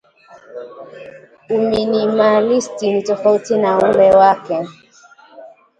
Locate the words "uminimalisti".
1.49-2.91